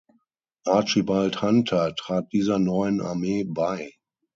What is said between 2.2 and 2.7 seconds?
dieser